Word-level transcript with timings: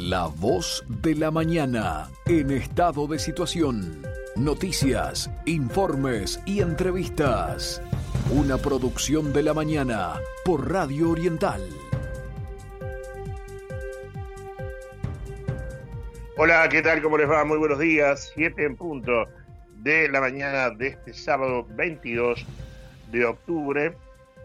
La 0.00 0.28
voz 0.28 0.84
de 0.88 1.16
la 1.16 1.32
mañana 1.32 2.08
en 2.26 2.52
estado 2.52 3.08
de 3.08 3.18
situación. 3.18 4.00
Noticias, 4.36 5.28
informes 5.44 6.40
y 6.46 6.60
entrevistas. 6.60 7.82
Una 8.30 8.58
producción 8.58 9.32
de 9.32 9.42
la 9.42 9.54
mañana 9.54 10.20
por 10.44 10.70
Radio 10.70 11.10
Oriental. 11.10 11.60
Hola, 16.36 16.68
¿qué 16.68 16.80
tal? 16.80 17.02
¿Cómo 17.02 17.18
les 17.18 17.28
va? 17.28 17.44
Muy 17.44 17.58
buenos 17.58 17.80
días. 17.80 18.30
Siete 18.36 18.66
en 18.66 18.76
punto 18.76 19.24
de 19.78 20.08
la 20.08 20.20
mañana 20.20 20.70
de 20.70 20.88
este 20.88 21.12
sábado 21.12 21.66
22 21.70 22.46
de 23.10 23.24
octubre. 23.24 23.96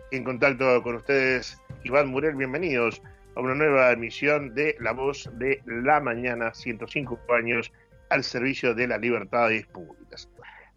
En 0.09 0.23
contacto 0.23 0.81
con 0.81 0.95
ustedes, 0.95 1.61
Iván 1.83 2.07
Murel, 2.07 2.33
bienvenidos 2.33 3.03
a 3.35 3.39
una 3.39 3.55
nueva 3.55 3.91
emisión 3.91 4.53
de 4.53 4.75
La 4.79 4.91
Voz 4.91 5.29
de 5.33 5.61
la 5.65 5.99
Mañana, 5.99 6.53
105 6.53 7.19
años 7.29 7.71
al 8.09 8.23
servicio 8.23 8.73
de 8.73 8.87
las 8.87 9.01
libertades 9.01 9.65
públicas. 9.67 10.29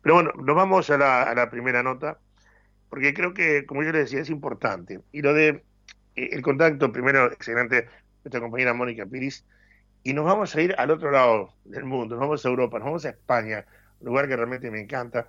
Pero 0.03 0.15
bueno, 0.15 0.33
nos 0.37 0.57
vamos 0.57 0.89
a 0.91 0.97
la, 0.99 1.51
primera 1.51 1.83
nota, 1.83 2.19
porque 2.89 3.13
creo 3.13 3.35
que, 3.35 3.67
como 3.67 3.83
yo 3.83 3.93
les 3.93 4.05
decía, 4.05 4.21
es 4.21 4.31
importante. 4.31 5.01
Y 5.13 5.21
lo 5.23 5.35
de 5.35 5.65
eh, 6.15 6.29
el 6.33 6.43
contacto, 6.43 6.93
primero, 6.93 7.27
excelente, 7.27 7.89
nuestra 8.25 8.41
compañera 8.41 8.73
Mónica 8.73 9.05
Piris, 9.05 9.45
y 10.03 10.13
nos 10.13 10.25
vamos 10.25 10.55
a 10.55 10.63
ir 10.63 10.75
al 10.79 10.91
otro 10.91 11.11
lado 11.11 11.53
del 11.65 11.85
mundo, 11.85 12.15
nos 12.15 12.21
vamos 12.21 12.47
a 12.47 12.49
Europa, 12.49 12.79
nos 12.79 12.87
vamos 12.87 13.05
a 13.05 13.11
España, 13.11 13.67
un 14.01 14.09
lugar 14.09 14.29
que 14.29 14.37
realmente 14.37 14.71
me 14.71 14.81
encanta 14.81 15.27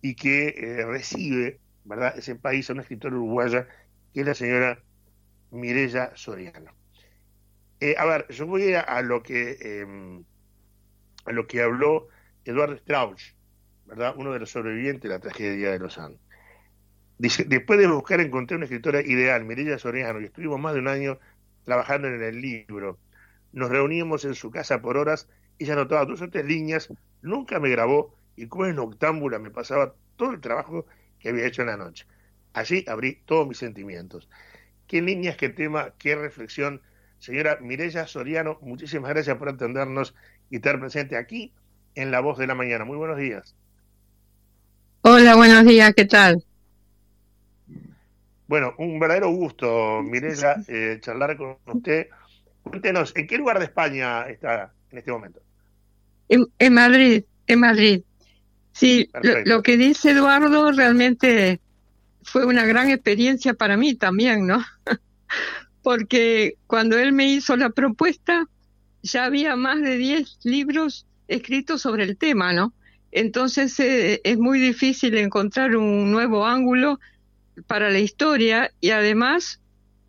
y 0.00 0.14
que 0.14 0.48
eh, 0.48 0.86
recibe, 0.86 1.60
¿verdad?, 1.84 2.16
ese 2.16 2.34
país 2.34 2.70
a 2.70 2.72
una 2.72 2.82
escritora 2.82 3.14
uruguaya, 3.14 3.68
que 4.14 4.20
es 4.20 4.26
la 4.26 4.34
señora 4.34 4.78
Mirella 5.50 6.12
Soriano. 6.14 6.72
Eh, 7.80 7.94
a 7.98 8.04
ver, 8.06 8.26
yo 8.28 8.46
voy 8.46 8.72
a, 8.74 9.02
lo 9.02 9.22
que 9.22 9.58
em, 9.60 10.24
a 11.24 11.32
lo 11.32 11.46
que 11.46 11.60
habló 11.60 12.08
Eduardo 12.44 12.76
Strauch, 12.76 13.20
¿verdad? 13.84 14.14
Uno 14.16 14.32
de 14.32 14.40
los 14.40 14.50
sobrevivientes 14.50 15.02
de 15.02 15.08
la 15.08 15.20
tragedia 15.20 15.70
de 15.70 15.78
los 15.78 15.98
Andes. 15.98 16.20
Dice, 17.18 17.44
después 17.44 17.78
de 17.78 17.86
buscar 17.86 18.20
encontré 18.20 18.56
una 18.56 18.66
escritora 18.66 19.00
ideal, 19.00 19.44
Mirella 19.44 19.78
Soriano, 19.78 20.20
y 20.20 20.24
estuvimos 20.24 20.60
más 20.60 20.74
de 20.74 20.80
un 20.80 20.88
año 20.88 21.18
trabajando 21.64 22.08
en 22.08 22.22
el 22.22 22.40
libro. 22.40 22.98
Nos 23.52 23.70
reuníamos 23.70 24.24
en 24.24 24.34
su 24.34 24.50
casa 24.50 24.80
por 24.80 24.96
horas, 24.96 25.28
ella 25.58 25.72
anotaba 25.72 26.04
dos 26.04 26.20
o 26.20 26.28
tres 26.28 26.44
líneas, 26.44 26.92
nunca 27.22 27.58
me 27.58 27.70
grabó 27.70 28.14
y 28.36 28.46
como 28.48 28.66
en 28.66 28.78
octámbula 28.78 29.38
me 29.38 29.50
pasaba 29.50 29.94
todo 30.16 30.32
el 30.32 30.40
trabajo 30.40 30.86
que 31.18 31.30
había 31.30 31.46
hecho 31.46 31.62
en 31.62 31.68
la 31.68 31.76
noche. 31.76 32.06
Allí 32.52 32.84
abrí 32.86 33.22
todos 33.24 33.48
mis 33.48 33.58
sentimientos. 33.58 34.28
Qué 34.86 35.02
líneas, 35.02 35.36
qué 35.36 35.48
tema, 35.48 35.94
qué 35.98 36.14
reflexión. 36.14 36.80
Señora 37.18 37.58
Mirella 37.60 38.06
Soriano, 38.06 38.58
muchísimas 38.60 39.10
gracias 39.10 39.36
por 39.36 39.48
atendernos 39.48 40.14
y 40.50 40.56
estar 40.56 40.78
presente 40.78 41.16
aquí 41.16 41.52
en 41.94 42.10
La 42.10 42.20
Voz 42.20 42.38
de 42.38 42.46
la 42.46 42.54
Mañana. 42.54 42.84
Muy 42.84 42.96
buenos 42.96 43.18
días. 43.18 43.54
Hola, 45.02 45.34
buenos 45.34 45.64
días, 45.64 45.92
¿qué 45.94 46.04
tal? 46.04 46.44
Bueno, 48.48 48.74
un 48.78 48.98
verdadero 49.00 49.30
gusto, 49.30 50.02
Mirella, 50.02 50.56
eh, 50.68 50.98
charlar 51.00 51.36
con 51.36 51.56
usted. 51.66 52.08
Cuéntenos, 52.62 53.12
¿en 53.16 53.26
qué 53.26 53.38
lugar 53.38 53.58
de 53.58 53.64
España 53.64 54.22
está 54.28 54.72
en 54.90 54.98
este 54.98 55.10
momento? 55.10 55.40
En, 56.28 56.74
Madrid, 56.74 57.24
en 57.46 57.60
Madrid. 57.60 58.02
Sí, 58.72 59.10
lo, 59.44 59.62
que 59.62 59.76
dice 59.76 60.10
Eduardo 60.10 60.70
realmente 60.72 61.60
fue 62.26 62.44
una 62.44 62.66
gran 62.66 62.90
experiencia 62.90 63.54
para 63.54 63.76
mí 63.76 63.94
también, 63.94 64.46
¿no? 64.46 64.62
Porque 65.82 66.56
cuando 66.66 66.98
él 66.98 67.12
me 67.12 67.28
hizo 67.32 67.56
la 67.56 67.70
propuesta, 67.70 68.48
ya 69.02 69.24
había 69.24 69.54
más 69.54 69.80
de 69.80 69.96
10 69.96 70.40
libros 70.42 71.06
escritos 71.28 71.82
sobre 71.82 72.02
el 72.02 72.16
tema, 72.16 72.52
¿no? 72.52 72.74
Entonces 73.12 73.78
eh, 73.78 74.20
es 74.24 74.38
muy 74.38 74.58
difícil 74.58 75.16
encontrar 75.16 75.76
un 75.76 76.10
nuevo 76.10 76.44
ángulo 76.44 76.98
para 77.68 77.90
la 77.90 78.00
historia 78.00 78.72
y 78.80 78.90
además 78.90 79.60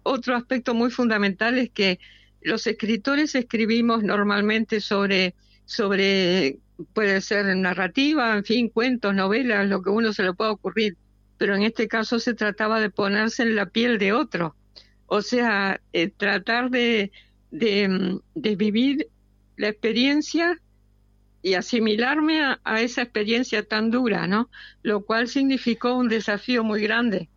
otro 0.02 0.36
aspecto 0.36 0.74
muy 0.74 0.90
fundamental 0.90 1.58
es 1.60 1.70
que 1.70 2.00
los 2.42 2.66
escritores 2.66 3.36
escribimos 3.36 4.04
normalmente 4.04 4.82
sobre, 4.82 5.36
sobre 5.66 6.58
puede 6.94 7.22
ser 7.22 7.56
narrativa, 7.56 8.36
en 8.36 8.44
fin, 8.44 8.70
cuentos, 8.70 9.14
novelas, 9.14 9.68
lo 9.68 9.84
que 9.84 9.92
uno 9.92 10.14
se 10.14 10.24
le 10.24 10.34
pueda 10.34 10.52
ocurrir 10.52 10.98
pero 11.38 11.56
en 11.56 11.64
este 11.64 11.88
caso 11.88 12.20
se 12.20 12.34
trataba 12.34 12.80
de 12.80 12.90
ponerse 12.90 13.44
en 13.44 13.56
la 13.56 13.68
piel 13.68 13.98
de 13.98 14.14
otro, 14.14 14.56
o 15.08 15.22
sea, 15.22 15.82
eh, 15.94 16.10
tratar 16.10 16.70
de, 16.70 17.12
mm, 17.52 18.18
de, 18.36 18.56
vivir 18.56 19.08
la 19.56 19.70
experiencia 19.70 20.62
y 21.42 21.54
asimilarme 21.54 22.42
a, 22.42 22.82
esa 22.82 23.04
experiencia 23.04 23.64
tan 23.64 23.90
dura, 23.90 24.28
¿no? 24.28 24.50
Lo 24.84 25.06
cual 25.06 25.28
significó 25.28 25.96
un 25.96 26.10
desafío 26.10 26.64
muy 26.64 26.82
grande. 26.82 27.30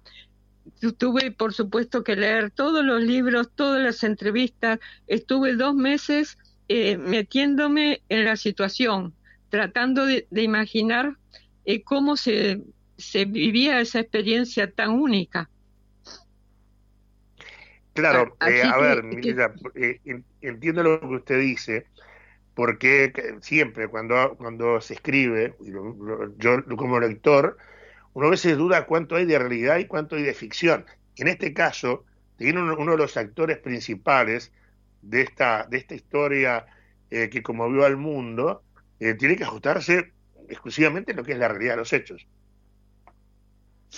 Tuve, 0.99 1.31
por 1.31 1.53
supuesto, 1.53 2.03
que 2.03 2.17
leer 2.17 2.51
todos 2.51 2.85
los 2.85 3.03
libros, 3.03 3.51
todas 3.55 3.83
las 3.83 4.03
entrevistas. 4.03 4.81
Estuve 5.07 5.55
dos 5.55 5.75
meses 5.75 6.39
eh, 6.69 6.97
metiéndome 6.97 8.03
en 8.09 8.25
la 8.25 8.37
situación, 8.37 9.15
tratando 9.49 10.07
de, 10.07 10.27
imaginar 10.33 11.17
eh, 11.65 11.83
cómo 11.83 12.17
se 12.17 12.63
se 13.01 13.25
vivía 13.25 13.81
esa 13.81 14.01
experiencia 14.01 14.71
tan 14.71 14.91
única. 14.91 15.49
Claro, 17.93 18.37
eh, 18.47 18.63
a 18.63 18.79
ver, 18.79 19.05
eh, 19.75 20.23
entiendo 20.41 20.83
lo 20.83 21.01
que 21.01 21.07
usted 21.07 21.41
dice, 21.41 21.87
porque 22.55 23.13
siempre 23.43 23.89
cuando, 23.89 24.37
cuando 24.37 24.81
se 24.81 24.95
escribe, 24.95 25.57
yo 26.39 26.65
como 26.77 27.01
lector, 27.01 27.59
uno 28.13 28.29
a 28.29 28.31
veces 28.31 28.57
duda 28.57 28.87
cuánto 28.87 29.17
hay 29.17 29.27
de 29.27 29.39
realidad 29.39 29.79
y 29.79 29.87
cuánto 29.87 30.17
hay 30.17 30.23
de 30.23 30.35
ficción. 30.35 30.87
En 31.17 31.29
este 31.29 31.53
caso, 31.53 32.05
tiene 32.37 32.63
uno, 32.63 32.93
de 32.93 32.97
los 32.97 33.17
actores 33.17 33.59
principales 33.59 34.53
de 35.03 35.23
esta, 35.23 35.67
de 35.69 35.79
esta 35.79 35.95
historia 35.95 36.67
eh, 37.11 37.29
que 37.29 37.43
conmovió 37.43 37.85
al 37.85 37.97
mundo, 37.97 38.63
tiene 38.99 39.35
que 39.35 39.45
ajustarse 39.45 40.13
exclusivamente 40.51 41.13
a 41.13 41.17
lo 41.17 41.25
que 41.25 41.33
es 41.33 41.39
la 41.39 41.49
realidad 41.49 41.73
de 41.73 41.79
los 41.79 41.93
hechos. 41.93 42.27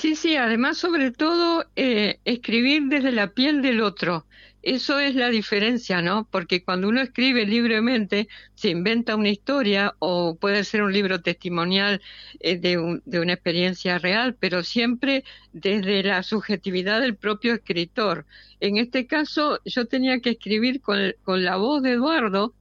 Sí, 0.03 0.17
sí, 0.17 0.35
además 0.35 0.79
sobre 0.79 1.13
todo 1.13 1.65
eh, 1.77 2.19
escribir 2.25 2.89
desde 2.89 3.13
la 3.13 3.35
piel 3.35 3.63
del 3.63 3.81
otro. 3.81 4.27
Eso 4.61 4.99
es 4.99 5.15
la 5.15 5.29
diferencia, 5.29 6.03
¿no? 6.03 6.27
Porque 6.29 6.65
cuando 6.65 6.89
uno 6.89 7.01
escribe 7.01 7.47
libremente, 7.47 8.27
se 8.57 8.71
inventa 8.71 9.15
una 9.15 9.29
historia 9.29 9.95
o 10.01 10.35
puede 10.35 10.65
ser 10.65 10.83
un 10.83 10.93
libro 10.93 11.23
testimonial 11.23 12.03
eh, 12.41 12.57
de, 12.59 13.01
de, 13.05 13.21
una 13.21 13.35
experiencia 13.35 13.99
real, 14.01 14.35
pero 14.35 14.65
siempre 14.65 15.23
desde 15.53 16.03
la 16.03 16.25
subjetividad 16.25 17.01
del 17.01 17.15
propio 17.15 17.55
escritor. 17.55 18.27
En 18.59 18.79
este 18.79 19.07
caso, 19.07 19.61
yo 19.65 19.87
tenía 19.87 20.19
que 20.19 20.31
escribir 20.31 20.81
con, 20.81 21.15
con 21.23 21.45
la 21.45 21.55
voz 21.59 21.81
de 21.81 21.93
Eduardo, 21.93 22.55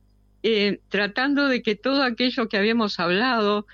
eh, 0.43 0.79
tratando 0.89 1.47
de 1.47 1.63
que 1.63 1.75
todo 1.75 2.03
aquello 2.03 2.47
que 2.47 2.57
habíamos 2.57 2.99
hablado, 2.99 3.65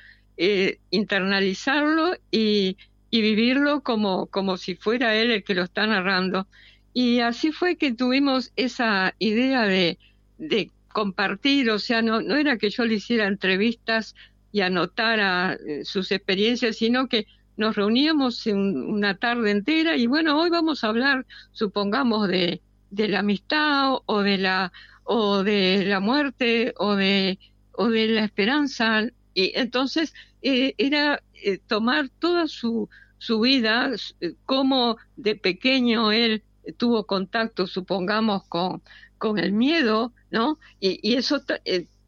internalizarlo 0.92 2.16
y 2.30 2.78
y 3.10 3.22
vivirlo 3.22 3.82
como, 3.82 4.28
como 4.28 4.58
si 4.58 4.76
fuera 4.76 5.16
él 5.16 5.32
el 5.32 5.44
que 5.44 5.56
lo 5.56 5.64
está 5.64 5.88
narrando. 5.88 6.48
Y 6.94 7.20
así 7.20 7.52
fue 7.52 7.78
que 7.78 7.94
tuvimos 7.94 8.52
esa 8.56 9.14
idea 9.20 9.64
de, 9.64 10.00
de 10.38 10.72
compartir, 10.90 11.70
o 11.70 11.80
sea, 11.80 12.02
no, 12.02 12.22
no 12.22 12.36
era 12.36 12.58
que 12.58 12.70
yo 12.70 12.86
le 12.86 12.96
hiciera 12.96 13.28
entrevistas 13.28 14.16
y 14.52 14.62
anotara 14.62 15.54
eh, 15.54 15.86
sus 15.86 16.12
experiencias, 16.12 16.78
sino 16.78 17.08
que 17.08 17.28
nos 17.56 17.76
reuníamos 17.76 18.46
una 18.48 19.18
tarde 19.18 19.52
entera 19.52 19.98
y 19.98 20.08
bueno, 20.08 20.40
hoy 20.40 20.50
vamos 20.50 20.84
a 20.84 20.88
hablar, 20.88 21.26
supongamos, 21.52 22.28
de, 22.28 22.62
de 22.90 23.08
la 23.08 23.20
amistad 23.20 23.98
o 24.06 24.22
de 24.22 24.38
la, 24.38 24.72
o 25.04 25.44
de 25.44 25.84
la 25.86 26.00
muerte 26.00 26.74
o 26.78 26.96
de, 26.96 27.40
o 27.74 27.90
de 27.90 28.08
la 28.08 28.24
esperanza. 28.24 29.04
Y 29.34 29.52
entonces 29.56 30.14
eh, 30.50 30.76
era 30.78 31.22
eh, 31.34 31.58
tomar 31.68 32.08
toda 32.08 32.48
su, 32.48 32.88
su 33.18 33.42
vida, 33.42 33.92
eh, 34.22 34.36
cómo 34.46 34.96
de 35.18 35.36
pequeño 35.36 36.14
él 36.14 36.42
tuvo 36.78 37.06
contacto, 37.06 37.68
supongamos, 37.68 38.46
con, 38.46 38.82
con 39.18 39.40
el 39.40 39.52
miedo, 39.52 40.14
¿no? 40.32 40.58
Y, 40.80 41.16
eso 41.16 41.42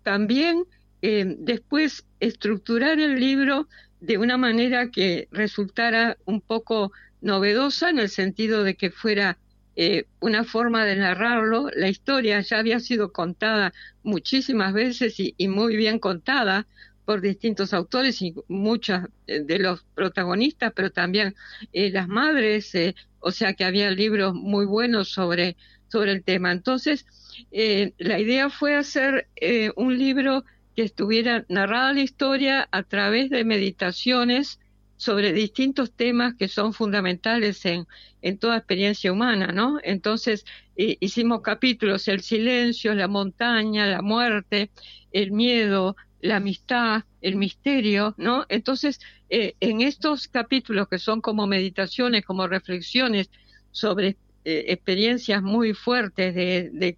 también 0.04 0.64
después 1.02 2.06
estructurar 2.22 3.00
el 3.00 3.20
libro 3.20 3.68
de 4.00 4.18
una 4.18 4.38
manera 4.38 4.90
que 4.90 5.28
resultara 5.32 6.18
un 6.24 6.40
poco 6.40 6.94
novedosa 7.20 7.90
en 7.90 8.00
el 8.00 8.10
sentido 8.10 8.64
de 8.64 8.76
que 8.76 8.90
fuera 8.90 9.38
una 10.20 10.44
forma 10.44 10.86
de 10.86 10.96
narrarlo. 10.98 11.70
La 11.74 11.88
historia 11.90 12.42
ya 12.42 12.60
había 12.60 12.80
sido 12.80 13.12
contada 13.14 13.74
muchísimas 14.04 14.74
veces 14.74 15.16
y 15.18 15.48
muy 15.48 15.78
bien 15.78 16.00
contada, 16.00 16.68
por 17.10 17.22
distintos 17.22 17.74
autores 17.74 18.22
y 18.22 18.36
muchas 18.48 19.08
eh, 19.26 19.40
de 19.40 19.58
los 19.58 19.84
protagonistas, 19.96 20.72
pero 20.76 20.92
también 20.92 21.36
eh, 21.74 21.90
las 21.90 22.08
madres, 22.08 22.76
eh, 22.76 22.94
o 23.20 23.32
sea 23.32 23.56
que 23.56 23.66
había 23.66 23.90
libros 23.90 24.36
muy 24.36 24.68
buenos 24.68 25.10
sobre, 25.10 25.58
sobre 25.88 26.12
el 26.12 26.24
tema. 26.24 26.52
Entonces, 26.52 27.08
la 27.98 28.20
idea 28.20 28.52
fue 28.52 28.76
hacer 28.76 29.28
un 29.76 29.98
libro 29.98 30.46
que 30.76 30.84
estuviera 30.84 31.46
narrada 31.50 31.94
la 31.94 32.02
historia 32.02 32.70
a 32.72 32.84
través 32.84 33.32
de 33.32 33.44
meditaciones 33.44 34.60
sobre 34.96 35.34
distintos 35.34 35.92
temas 35.92 36.36
que 36.36 36.48
son 36.48 36.74
fundamentales 36.74 37.66
en, 37.66 37.88
en 38.22 38.38
toda 38.38 38.58
experiencia 38.58 39.12
humana, 39.12 39.48
¿no? 39.48 39.80
Entonces 39.82 40.46
hicimos 40.76 41.42
capítulos, 41.42 42.08
el 42.08 42.22
silencio, 42.22 42.94
la 42.94 43.08
montaña, 43.08 43.88
la 43.88 44.04
muerte, 44.04 44.70
el 45.12 45.32
miedo, 45.32 45.96
la 46.22 46.38
amistad, 46.38 47.04
el 47.22 47.36
misterio, 47.36 48.16
¿no? 48.18 48.46
Entonces, 48.50 49.00
eh, 49.30 49.56
en 49.60 49.82
estos 49.82 50.28
capítulos 50.28 50.88
que 50.88 51.00
son 51.00 51.22
como 51.22 51.48
meditaciones, 51.48 52.26
como 52.26 52.48
reflexiones 52.48 53.30
sobre 53.72 54.18
eh, 54.46 54.66
experiencias 54.68 55.42
muy 55.42 55.74
fuertes 55.74 56.36
de, 56.36 56.98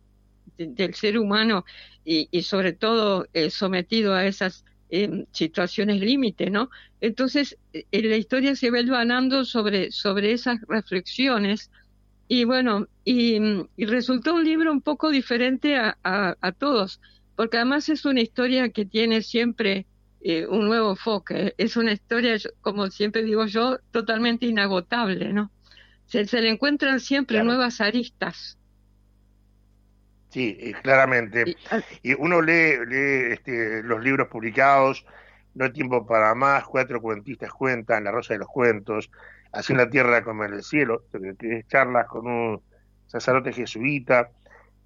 del 0.58 0.94
ser 0.94 1.18
humano 1.18 1.66
y, 2.04 2.42
sobre 2.44 2.74
todo 2.74 3.28
sometido 3.50 4.14
a 4.14 4.26
esas 4.26 4.64
en 4.92 5.28
situaciones 5.32 6.02
límite, 6.02 6.50
¿no? 6.50 6.70
Entonces, 7.00 7.58
en 7.74 7.86
eh, 7.92 8.10
la 8.10 8.18
historia 8.18 8.56
se 8.56 8.70
va 8.70 8.82
ganando 8.82 9.46
sobre, 9.46 9.92
sobre 9.92 10.34
esas 10.34 10.60
reflexiones 10.68 11.72
y 12.28 12.44
bueno, 12.44 12.88
y, 13.04 13.40
resultó 13.78 14.36
un 14.36 14.44
libro 14.44 14.72
un 14.72 14.82
poco 14.82 15.10
diferente 15.10 15.76
a, 15.78 16.56
todos, 16.58 17.02
porque 17.42 17.58
además 17.58 17.90
es 17.90 18.06
una 18.06 18.22
historia 18.22 18.70
que 18.70 18.86
tiene 18.86 19.24
siempre 19.24 19.88
eh, 20.22 20.46
un 20.46 20.68
nuevo 20.68 20.92
enfoque, 20.92 21.56
es 21.58 21.76
una 21.76 21.92
historia, 21.92 22.38
como 22.62 22.86
siempre 22.92 23.24
digo 23.24 23.48
yo, 23.48 23.80
totalmente 23.90 24.46
inagotable, 24.46 25.34
¿no? 25.34 25.52
Se, 26.06 26.28
se 26.28 26.40
le 26.40 26.50
encuentran 26.50 27.00
siempre 27.00 27.44
nuevas 27.44 27.82
aristas. 27.82 28.60
Sí, 30.30 30.56
eh, 30.60 30.74
claramente. 30.84 31.58
Y 32.04 32.14
uno 32.14 32.44
lee, 32.44 32.76
lee 32.88 33.34
este, 33.34 33.82
los 33.82 34.04
libros 34.04 34.28
publicados, 34.28 35.04
No 35.56 35.66
hay 35.66 35.74
tiempo 35.74 36.06
para 36.06 36.36
más, 36.36 36.66
cuatro 36.66 37.02
cuentistas 37.02 37.50
cuentan, 37.52 38.04
La 38.04 38.12
Rosa 38.12 38.36
de 38.36 38.40
los 38.42 38.50
Cuentos, 38.50 39.10
Así 39.52 39.74
en 39.74 39.80
la 39.80 39.90
Tierra 39.90 40.24
como 40.24 40.46
en 40.46 40.54
el 40.54 40.62
Cielo, 40.62 41.06
charlas 41.70 42.06
con 42.06 42.28
un 42.28 42.62
sacerdote 43.08 43.52
jesuita, 43.52 44.30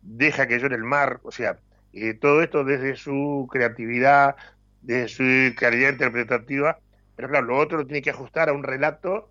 Deja 0.01 0.47
que 0.47 0.57
llore 0.57 0.77
el 0.77 0.85
mar, 0.85 1.19
o 1.23 1.33
sea, 1.33 1.59
eh, 1.95 2.13
todo 2.13 2.43
esto 2.43 2.63
desde 2.63 2.95
su 2.95 3.47
creatividad, 3.49 4.35
desde 4.81 5.07
su 5.07 5.55
calidad 5.55 5.91
interpretativa, 5.91 6.77
pero 7.15 7.29
claro, 7.29 7.45
lo 7.47 7.57
otro 7.57 7.77
lo 7.77 7.85
tiene 7.85 8.01
que 8.01 8.09
ajustar 8.09 8.49
a 8.49 8.53
un 8.53 8.63
relato 8.63 9.29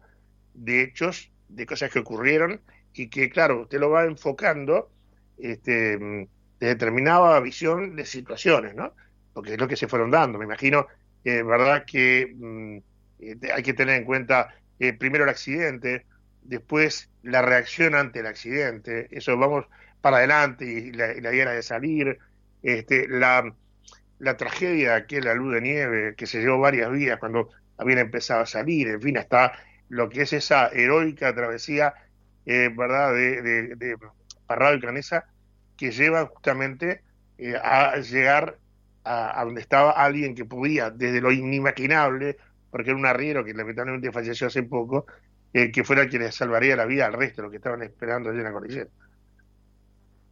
de 0.55 0.83
hechos, 0.83 1.31
de 1.49 1.67
cosas 1.67 1.93
que 1.93 1.99
ocurrieron, 1.99 2.63
y 2.95 3.09
que 3.09 3.29
claro, 3.29 3.63
usted 3.63 3.79
lo 3.79 3.91
va 3.91 4.05
enfocando 4.05 4.91
este, 5.37 5.99
de 5.99 6.29
determinada 6.59 7.39
visión 7.41 7.97
de 7.97 8.07
situaciones, 8.07 8.75
¿no? 8.75 8.95
Porque 9.35 9.55
es 9.55 9.61
lo 9.61 9.69
que 9.69 9.77
se 9.77 9.89
fueron 9.89 10.11
dando. 10.11 10.39
Me 10.39 10.45
imagino, 10.45 10.87
¿verdad? 11.25 11.85
Que 11.87 12.33
mm, 12.35 12.77
eh, 13.21 13.37
hay 13.55 13.63
que 13.63 13.75
tener 13.75 13.97
en 13.97 14.05
cuenta 14.05 14.55
eh, 14.79 14.93
primero 14.93 15.25
el 15.25 15.31
accidente, 15.31 16.07
después 16.43 17.11
la 17.23 17.43
reacción 17.43 17.95
ante 17.95 18.21
el 18.21 18.27
accidente, 18.27 19.09
eso 19.11 19.37
vamos 19.37 19.67
para 20.01 20.19
adelante 20.19 20.65
y 20.65 20.93
la, 20.93 21.15
la 21.15 21.35
idea 21.35 21.51
de 21.51 21.63
salir, 21.63 22.19
este, 22.65 23.07
la, 23.09 23.55
tragedia 24.37 25.07
que 25.07 25.19
es 25.19 25.25
la 25.25 25.35
luz 25.35 25.55
de 25.55 25.61
nieve, 25.61 26.15
que 26.17 26.27
se 26.27 26.41
llevó 26.41 26.59
varias 26.59 26.91
vidas 26.91 27.21
cuando 27.21 27.51
habían 27.79 28.01
empezado 28.01 28.41
a 28.41 28.47
salir, 28.47 28.89
en 28.89 29.01
fin, 29.01 29.19
hasta 29.19 29.53
lo 29.89 30.09
que 30.09 30.23
es 30.23 30.33
esa 30.33 30.69
heroica 30.69 31.33
travesía, 31.35 31.95
¿verdad?, 32.45 33.13
de, 33.15 33.77
de 33.77 33.97
Parrado 34.47 34.75
y 34.75 34.81
Canesa, 34.81 35.27
que 35.77 35.91
lleva 35.91 36.27
justamente 36.27 37.03
eh, 37.39 37.57
a 37.57 37.97
llegar 37.97 38.59
a, 39.05 39.43
donde 39.45 39.61
estaba 39.61 39.91
alguien 39.91 40.35
que 40.35 40.45
podía, 40.45 40.91
desde 40.91 41.21
lo 41.21 41.33
inimaginable, 41.33 42.39
porque 42.71 42.91
era 42.91 42.99
un 42.99 43.07
arriero 43.07 43.45
que 43.45 43.53
lamentablemente 43.55 44.13
falleció 44.13 44.47
hace 44.47 44.63
poco, 44.63 45.07
eh, 45.53 45.71
que 45.71 45.85
fuera 45.85 46.09
quien 46.09 46.23
le 46.23 46.33
salvaría 46.33 46.77
la 46.77 46.87
vida 46.87 47.07
al 47.07 47.13
resto 47.13 47.43
de 47.43 47.43
los 47.43 47.51
que 47.51 47.57
estaban 47.59 47.83
esperando 47.83 48.31
allí 48.31 48.39
en 48.39 48.45
la 48.45 48.53
cordillera. 48.53 48.89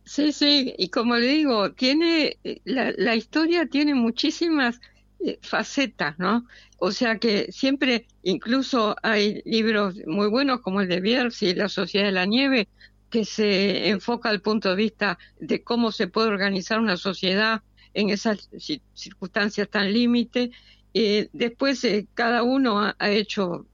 Sí, 0.04 0.32
sí, 0.32 0.74
y 0.78 0.88
como 0.88 1.16
le 1.16 1.28
digo, 1.28 1.72
tiene 1.72 2.38
la, 2.64 2.92
la 2.96 3.14
historia 3.14 3.66
tiene 3.66 3.94
muchísimas 3.94 4.80
eh, 5.24 5.38
facetas, 5.42 6.18
¿no? 6.18 6.46
O 6.78 6.90
sea 6.90 7.18
que 7.18 7.52
siempre, 7.52 8.08
incluso 8.24 8.96
hay 9.04 9.40
libros 9.44 9.94
muy 10.06 10.26
buenos 10.28 10.60
como 10.62 10.80
el 10.80 10.88
de 10.88 11.00
Bierce 11.00 11.54
La 11.54 11.68
Sociedad 11.68 12.06
de 12.06 12.12
la 12.12 12.26
Nieve, 12.26 12.68
que 13.08 13.24
se 13.24 13.88
enfoca 13.90 14.30
al 14.30 14.42
punto 14.42 14.70
de 14.70 14.74
vista 14.76 15.18
de 15.38 15.62
cómo 15.62 15.92
se 15.92 16.08
puede 16.08 16.28
organizar 16.28 16.80
una 16.80 16.96
sociedad 16.96 17.62
en 17.94 18.10
esas 18.10 18.50
circunstancias 18.94 19.68
tan 19.68 19.92
límite. 19.92 20.50
Eh, 20.92 21.28
después 21.32 21.84
eh, 21.84 22.08
cada 22.14 22.42
uno 22.42 22.80
ha, 22.98 23.10
hecho, 23.10 23.66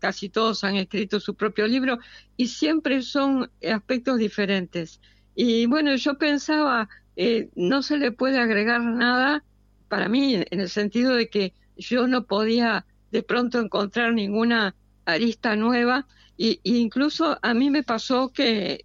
casi 0.00 0.28
todos 0.28 0.64
han 0.64 0.74
escrito 0.76 1.20
su 1.20 1.36
propio 1.36 1.68
libro 1.68 1.98
y 2.36 2.48
siempre 2.48 3.02
son 3.02 3.48
aspectos 3.62 4.18
diferentes. 4.18 5.00
Y 5.34 5.66
bueno, 5.66 5.94
yo 5.96 6.18
pensaba, 6.18 6.88
eh, 7.16 7.48
no 7.54 7.82
se 7.82 7.98
le 7.98 8.12
puede 8.12 8.38
agregar 8.38 8.80
nada 8.80 9.44
para 9.88 10.08
mí 10.08 10.34
en 10.34 10.60
el 10.60 10.68
sentido 10.68 11.14
de 11.14 11.28
que 11.28 11.52
yo 11.76 12.06
no 12.06 12.24
podía 12.24 12.86
de 13.10 13.22
pronto 13.22 13.58
encontrar 13.60 14.12
ninguna 14.12 14.74
arista 15.04 15.56
nueva. 15.56 16.06
Y, 16.36 16.60
incluso 16.64 17.38
a 17.42 17.54
mí 17.54 17.70
me 17.70 17.82
pasó 17.82 18.32
que, 18.32 18.84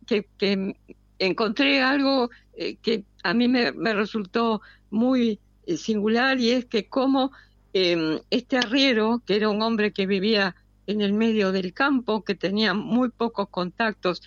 encontré 1.19 1.81
algo 1.81 2.29
eh, 2.57 2.75
que 2.81 3.05
a 3.23 3.33
mí 3.33 3.47
me, 3.47 3.71
resultó 3.93 4.61
muy 4.89 5.39
eh, 5.65 5.77
singular 5.77 6.39
y 6.39 6.51
es 6.51 6.65
que 6.65 6.87
como 6.89 7.31
em, 7.73 8.19
este 8.29 8.57
arriero, 8.57 9.21
que 9.25 9.35
era 9.35 9.49
un 9.49 9.61
hombre 9.61 9.93
que 9.93 10.05
vivía 10.05 10.55
en 10.87 11.01
el 11.01 11.13
medio 11.13 11.51
del 11.51 11.73
campo, 11.73 12.23
que 12.23 12.35
tenía 12.35 12.73
muy 12.73 13.09
pocos 13.09 13.49
contactos 13.49 14.21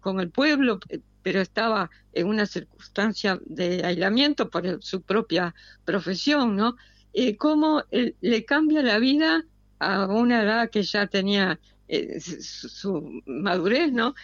con 0.00 0.20
el 0.20 0.30
pueblo, 0.30 0.80
eh, 0.88 1.00
pero 1.22 1.40
estaba 1.40 1.90
en 2.12 2.26
una 2.26 2.46
circunstancia 2.46 3.38
de 3.44 3.84
aislamiento 3.84 4.50
por 4.50 4.82
su 4.82 5.02
propia 5.02 5.54
profesión, 5.84 6.56
¿no? 6.56 6.76
Eh, 7.12 7.36
cómo 7.36 7.82
le 7.90 8.44
cambia 8.44 8.82
la 8.82 8.98
vida 8.98 9.44
a 9.78 10.06
una 10.06 10.42
edad 10.42 10.70
que 10.70 10.82
ya 10.82 11.06
tenía 11.06 11.58
eh, 11.88 12.20
su, 12.20 13.22
madurez, 13.26 13.92
¿no? 13.92 14.14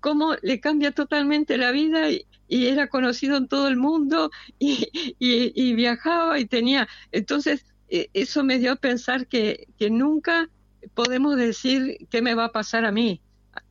cómo 0.00 0.34
le 0.42 0.60
cambia 0.60 0.92
totalmente 0.92 1.56
la 1.56 1.70
vida 1.70 2.10
y, 2.10 2.26
era 2.48 2.88
conocido 2.88 3.38
en 3.38 3.48
todo 3.48 3.66
el 3.66 3.76
mundo 3.76 4.30
y, 4.58 5.72
viajaba 5.74 6.38
y 6.38 6.44
tenía. 6.44 6.86
Entonces, 7.10 7.64
eh, 7.88 8.10
eso 8.12 8.44
me 8.44 8.58
dio 8.58 8.72
a 8.72 8.76
pensar 8.76 9.26
que, 9.26 9.68
que 9.78 9.88
nunca 9.90 10.50
podemos 10.92 11.36
decir 11.36 12.06
qué 12.10 12.20
me 12.20 12.34
va 12.34 12.46
a 12.46 12.52
pasar 12.52 12.84
a 12.84 12.92
mí 12.92 13.22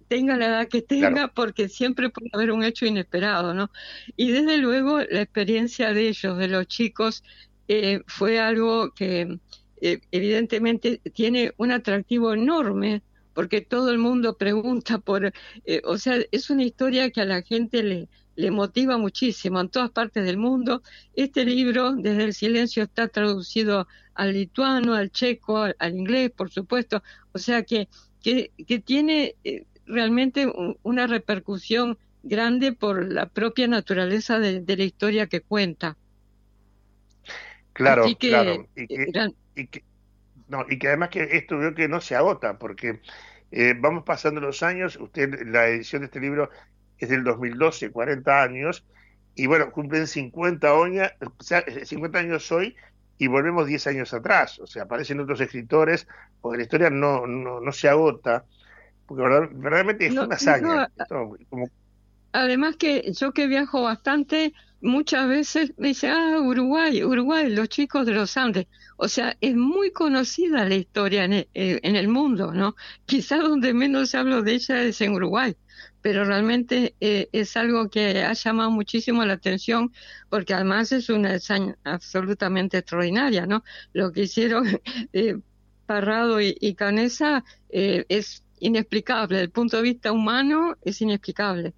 tenga 0.07 0.37
la 0.37 0.47
edad 0.47 0.67
que 0.67 0.81
tenga, 0.81 1.29
porque 1.29 1.69
siempre 1.69 2.09
puede 2.09 2.29
haber 2.33 2.51
un 2.51 2.63
hecho 2.63 2.85
inesperado, 2.85 3.53
¿no? 3.53 3.71
Y 4.15 4.31
desde 4.31 4.57
luego 4.57 4.99
la 4.99 5.21
experiencia 5.21 5.93
de 5.93 6.09
ellos, 6.09 6.37
de 6.37 6.47
los 6.47 6.67
chicos, 6.67 7.23
eh, 7.67 8.01
fue 8.07 8.39
algo 8.39 8.93
que 8.93 9.39
evidentemente 10.11 11.01
tiene 11.13 11.53
un 11.57 11.71
atractivo 11.71 12.33
enorme 12.33 13.01
porque 13.33 13.61
todo 13.61 13.89
el 13.89 13.97
mundo 13.97 14.37
pregunta 14.37 14.99
por, 14.99 15.33
eh, 15.65 15.81
o 15.85 15.97
sea, 15.97 16.17
es 16.31 16.49
una 16.49 16.63
historia 16.63 17.09
que 17.11 17.21
a 17.21 17.25
la 17.25 17.41
gente 17.41 17.83
le, 17.83 18.07
le 18.35 18.51
motiva 18.51 18.97
muchísimo 18.97 19.59
en 19.59 19.69
todas 19.69 19.91
partes 19.91 20.25
del 20.25 20.37
mundo. 20.37 20.81
Este 21.15 21.45
libro, 21.45 21.93
desde 21.95 22.23
el 22.23 22.33
silencio, 22.33 22.83
está 22.83 23.07
traducido 23.07 23.87
al 24.13 24.33
lituano, 24.33 24.93
al 24.93 25.11
checo, 25.11 25.57
al, 25.77 25.95
inglés, 25.95 26.31
por 26.31 26.51
supuesto, 26.51 27.01
o 27.31 27.39
sea 27.39 27.63
que, 27.63 27.89
que, 28.21 28.51
que 28.67 28.79
tiene 28.79 29.35
eh, 29.43 29.65
realmente 29.85 30.51
una 30.83 31.07
repercusión 31.07 31.97
grande 32.23 32.71
por 32.71 33.05
la 33.05 33.27
propia 33.27 33.67
naturaleza 33.67 34.39
de, 34.39 34.63
la 34.77 34.83
historia 34.83 35.27
que 35.27 35.41
cuenta. 35.41 35.97
Claro, 37.73 38.05
claro. 38.19 38.67
Y 38.75 39.67
que, 39.67 39.83
no, 40.47 40.65
y 40.69 40.77
que 40.77 40.87
además 40.87 41.09
que 41.09 41.23
esto 41.31 41.57
veo 41.57 41.73
que 41.73 41.87
no 41.87 42.01
se 42.01 42.15
agota, 42.15 42.57
porque 42.57 43.01
eh, 43.51 43.75
vamos 43.77 44.03
pasando 44.03 44.39
los 44.41 44.63
años, 44.63 44.97
usted, 44.99 45.47
la 45.47 45.67
edición 45.67 46.01
de 46.01 46.07
este 46.07 46.19
libro 46.19 46.49
es 46.97 47.09
del 47.09 47.23
2012, 47.23 47.91
40 47.91 48.41
años, 48.43 48.85
y 49.35 49.47
bueno, 49.47 49.71
cumplen 49.71 50.07
50 50.07 50.71
años, 50.71 51.11
50 51.83 52.19
años 52.19 52.51
hoy 52.51 52.75
y 53.17 53.27
volvemos 53.27 53.67
10 53.67 53.87
años 53.87 54.13
atrás, 54.13 54.59
o 54.59 54.67
sea, 54.67 54.83
aparecen 54.83 55.19
otros 55.19 55.41
escritores, 55.41 56.07
porque 56.41 56.57
la 56.57 56.63
historia 56.63 56.89
no, 56.89 57.25
no, 57.25 57.59
no 57.59 57.71
se 57.71 57.89
agota, 57.89 58.45
porque 59.05 59.23
verdaderamente 59.23 60.07
es 60.07 60.13
una 60.13 60.35
hazaña. 60.35 60.89
Además 62.31 62.77
que 62.77 63.11
yo 63.13 63.31
que 63.31 63.45
viajo 63.45 63.83
bastante, 63.83 64.53
muchas 64.81 65.27
veces 65.27 65.73
me 65.77 65.89
dicen, 65.89 66.11
ah, 66.11 66.39
Uruguay, 66.41 67.03
Uruguay, 67.03 67.49
los 67.49 67.69
chicos 67.69 68.07
de 68.07 68.13
los 68.13 68.35
Andes. 68.37 68.67
O 68.97 69.07
sea, 69.07 69.37
es 69.39 69.55
muy 69.55 69.91
conocida 69.91 70.65
la 70.65 70.75
historia 70.75 71.25
en 71.25 71.33
el, 71.33 71.47
eh, 71.53 71.79
en 71.83 71.95
el 71.95 72.07
mundo, 72.07 72.51
¿no? 72.51 72.75
Quizás 73.05 73.41
donde 73.41 73.73
menos 73.73 74.09
se 74.09 74.17
habla 74.17 74.41
de 74.41 74.53
ella 74.53 74.83
es 74.83 74.99
en 75.01 75.13
Uruguay, 75.13 75.55
pero 76.01 76.25
realmente 76.25 76.95
eh, 76.99 77.29
es 77.31 77.55
algo 77.55 77.89
que 77.89 78.23
ha 78.23 78.33
llamado 78.33 78.71
muchísimo 78.71 79.23
la 79.25 79.33
atención 79.33 79.93
porque 80.29 80.53
además 80.53 80.91
es 80.91 81.09
una 81.09 81.33
hazaña 81.35 81.77
absolutamente 81.83 82.79
extraordinaria, 82.79 83.45
¿no? 83.45 83.63
Lo 83.93 84.11
que 84.11 84.23
hicieron 84.23 84.65
eh, 85.13 85.37
Parrado 85.85 86.41
y, 86.41 86.57
y 86.59 86.75
Canesa 86.75 87.43
eh, 87.69 88.05
es 88.09 88.42
inexplicable, 88.59 89.35
desde 89.35 89.45
el 89.45 89.51
punto 89.51 89.77
de 89.77 89.83
vista 89.83 90.11
humano 90.11 90.75
es 90.83 91.01
inexplicable. 91.01 91.73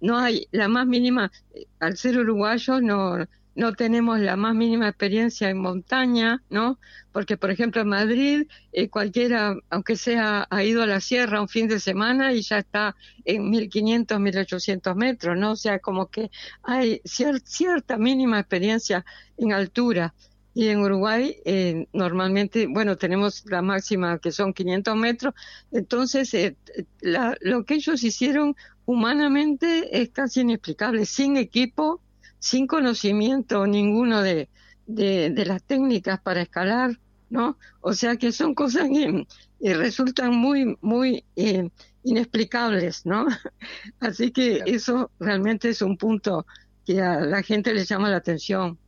No 0.00 0.18
hay 0.18 0.46
la 0.52 0.68
más 0.68 0.86
mínima, 0.86 1.30
al 1.78 1.96
ser 1.96 2.18
uruguayo 2.18 2.80
no 2.80 3.26
no 3.54 3.74
tenemos 3.74 4.20
la 4.20 4.36
más 4.36 4.54
mínima 4.54 4.88
experiencia 4.88 5.50
en 5.50 5.58
montaña, 5.58 6.42
¿no? 6.50 6.78
Porque, 7.12 7.36
por 7.36 7.50
ejemplo, 7.50 7.82
en 7.82 7.88
Madrid, 7.88 8.46
eh, 8.72 8.88
cualquiera, 8.88 9.54
aunque 9.68 9.96
sea, 9.96 10.46
ha 10.50 10.64
ido 10.64 10.82
a 10.82 10.86
la 10.86 11.00
sierra 11.00 11.40
un 11.40 11.48
fin 11.48 11.68
de 11.68 11.80
semana 11.80 12.32
y 12.32 12.42
ya 12.42 12.58
está 12.58 12.96
en 13.24 13.50
1500, 13.50 14.20
1800 14.20 14.96
metros, 14.96 15.36
¿no? 15.36 15.52
O 15.52 15.56
sea, 15.56 15.78
como 15.80 16.06
que 16.06 16.30
hay 16.62 17.02
cierta 17.04 17.98
mínima 17.98 18.38
experiencia 18.38 19.04
en 19.36 19.52
altura. 19.52 20.14
Y 20.52 20.68
en 20.68 20.80
Uruguay, 20.80 21.36
eh, 21.44 21.86
normalmente, 21.92 22.66
bueno, 22.66 22.96
tenemos 22.96 23.44
la 23.46 23.62
máxima 23.62 24.18
que 24.18 24.32
son 24.32 24.52
500 24.52 24.96
metros. 24.96 25.34
Entonces, 25.70 26.34
eh, 26.34 26.56
lo 27.00 27.64
que 27.64 27.74
ellos 27.74 28.02
hicieron 28.02 28.56
humanamente 28.84 30.02
es 30.02 30.10
casi 30.10 30.40
inexplicable, 30.40 31.06
sin 31.06 31.36
equipo, 31.36 32.00
sin 32.40 32.66
conocimiento 32.66 33.66
ninguno 33.66 34.22
de, 34.22 34.48
de, 34.86 35.44
las 35.44 35.62
técnicas 35.62 36.20
para 36.20 36.42
escalar, 36.42 36.98
¿no? 37.28 37.56
O 37.80 37.92
sea 37.92 38.16
que 38.16 38.32
son 38.32 38.54
cosas 38.54 38.88
que, 38.88 39.26
resultan 39.74 40.34
muy, 40.34 40.76
muy 40.80 41.24
eh, 41.36 41.68
inexplicables, 42.02 43.06
¿no? 43.06 43.26
Así 44.00 44.30
que 44.32 44.62
eso 44.66 45.10
realmente 45.20 45.68
es 45.68 45.82
un 45.82 45.96
punto 45.96 46.46
que 46.84 47.00
a 47.00 47.20
la 47.20 47.42
gente 47.42 47.74
le 47.74 47.84
llama 47.84 48.10
la 48.10 48.16
atención. 48.16 48.78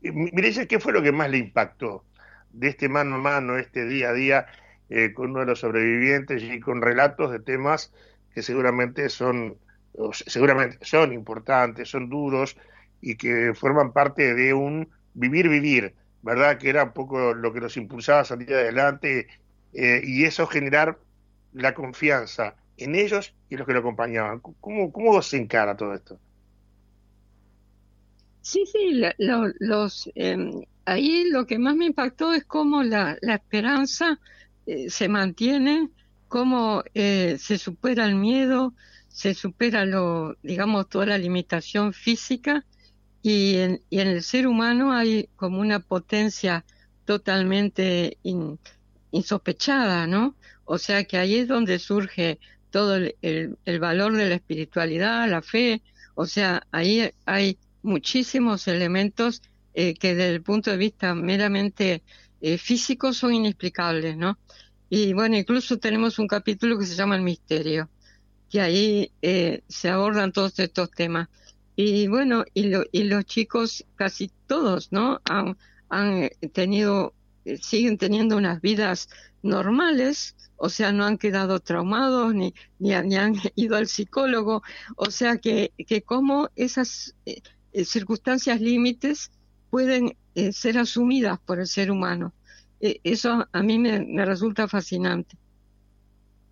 Mire, 0.00 0.66
¿qué 0.66 0.80
fue 0.80 0.92
lo 0.92 1.02
que 1.02 1.12
más 1.12 1.30
le 1.30 1.38
impactó 1.38 2.04
de 2.50 2.68
este 2.68 2.88
mano 2.88 3.16
a 3.16 3.18
mano, 3.18 3.58
este 3.58 3.86
día 3.86 4.10
a 4.10 4.12
día 4.12 4.46
eh, 4.88 5.12
con 5.14 5.30
uno 5.30 5.40
de 5.40 5.46
los 5.46 5.60
sobrevivientes 5.60 6.42
y 6.42 6.60
con 6.60 6.82
relatos 6.82 7.30
de 7.30 7.40
temas 7.40 7.92
que 8.34 8.42
seguramente 8.42 9.08
son 9.08 9.58
seguramente 10.26 10.78
son 10.82 11.12
importantes, 11.12 11.88
son 11.90 12.08
duros 12.08 12.56
y 13.00 13.16
que 13.16 13.52
forman 13.54 13.92
parte 13.92 14.34
de 14.34 14.54
un 14.54 14.88
vivir, 15.14 15.48
vivir, 15.48 15.94
¿verdad? 16.22 16.58
Que 16.58 16.70
era 16.70 16.84
un 16.84 16.92
poco 16.92 17.34
lo 17.34 17.52
que 17.52 17.60
nos 17.60 17.76
impulsaba 17.76 18.20
a 18.20 18.24
salir 18.24 18.52
adelante 18.54 19.28
eh, 19.72 20.00
y 20.04 20.24
eso 20.24 20.46
generar 20.46 20.98
la 21.52 21.74
confianza 21.74 22.56
en 22.76 22.94
ellos 22.94 23.34
y 23.50 23.56
los 23.56 23.66
que 23.66 23.74
lo 23.74 23.80
acompañaban. 23.80 24.40
¿Cómo, 24.40 24.92
cómo 24.92 25.20
se 25.22 25.36
encara 25.38 25.76
todo 25.76 25.94
esto? 25.94 26.18
Sí, 28.42 28.64
sí, 28.66 29.00
los, 29.18 30.10
em, 30.16 30.62
ahí 30.84 31.30
lo 31.30 31.46
que 31.46 31.58
más 31.58 31.76
me 31.76 31.86
impactó 31.86 32.32
es 32.34 32.44
cómo 32.44 32.82
la, 32.82 33.16
la 33.22 33.36
esperanza 33.36 34.18
eh, 34.66 34.90
se 34.90 35.08
mantiene, 35.08 35.90
cómo 36.28 36.82
eh, 36.94 37.36
se 37.38 37.56
supera 37.58 38.04
el 38.04 38.16
miedo, 38.16 38.74
se 39.08 39.34
supera 39.34 39.84
lo, 39.84 40.36
digamos, 40.42 40.88
toda 40.88 41.06
la 41.06 41.18
limitación 41.18 41.92
física 41.92 42.64
y 43.22 43.56
en, 43.56 43.80
y 43.90 44.00
en 44.00 44.08
el 44.08 44.22
ser 44.24 44.48
humano 44.48 44.92
hay 44.92 45.28
como 45.36 45.60
una 45.60 45.78
potencia 45.80 46.64
totalmente 47.04 48.18
insospechada, 49.12 50.06
¿no? 50.08 50.36
O 50.64 50.78
sea 50.78 51.04
que 51.04 51.18
ahí 51.18 51.36
es 51.36 51.48
donde 51.48 51.78
surge 51.78 52.40
todo 52.70 52.96
el, 52.96 53.16
el, 53.20 53.80
valor 53.80 54.16
de 54.16 54.28
la 54.28 54.34
espiritualidad, 54.36 55.28
la 55.28 55.42
fe, 55.42 55.82
o 56.14 56.26
sea, 56.26 56.66
ahí 56.72 57.10
hay 57.26 57.58
muchísimos 57.82 58.68
elementos 58.68 59.42
eh, 59.74 59.94
que 59.94 60.14
desde 60.14 60.34
el 60.34 60.42
punto 60.42 60.70
de 60.70 60.76
vista 60.76 61.14
meramente 61.14 62.02
eh, 62.40 62.58
físico 62.58 63.12
son 63.12 63.34
inexplicables, 63.34 64.16
¿no? 64.16 64.38
Y 64.90 65.12
bueno, 65.14 65.36
incluso 65.36 65.78
tenemos 65.78 66.18
un 66.18 66.26
capítulo 66.26 66.78
que 66.78 66.86
se 66.86 66.94
llama 66.94 67.16
El 67.16 67.22
Misterio 67.22 67.88
que 68.52 68.60
ahí 68.60 69.12
eh, 69.22 69.62
se 69.66 69.88
abordan 69.88 70.30
todos 70.30 70.58
estos 70.58 70.90
temas. 70.90 71.28
Y 71.74 72.06
bueno, 72.06 72.44
y, 72.52 72.70
y 72.92 73.04
los 73.04 73.24
chicos, 73.24 73.86
casi 73.96 74.30
todos, 74.46 74.92
¿no? 74.92 75.22
Han, 75.24 75.56
han 75.88 76.28
tenido, 76.52 77.14
eh, 77.46 77.56
siguen 77.56 77.96
teniendo 77.96 78.36
unas 78.36 78.60
vidas 78.60 79.08
normales, 79.42 80.36
o 80.56 80.68
sea, 80.68 80.92
no 80.92 81.06
han 81.06 81.16
quedado 81.16 81.60
traumados 81.60 82.34
ni, 82.34 82.52
ni, 82.78 82.92
han 82.92 83.34
ido 83.56 83.76
al 83.76 83.86
psicólogo, 83.86 84.62
o 84.96 85.10
sea 85.10 85.38
que, 85.38 85.72
que 85.86 86.02
como 86.02 86.50
esas 86.54 87.14
eh, 87.72 87.84
circunstancias 87.84 88.60
límites 88.60 89.30
pueden 89.70 90.16
ser 90.52 90.78
asumidas 90.78 91.38
por 91.40 91.58
el 91.60 91.66
ser 91.66 91.90
humano. 91.90 92.32
eso 92.80 93.46
a 93.52 93.62
mí 93.62 93.78
me 93.78 94.24
resulta 94.24 94.66
fascinante. 94.66 95.36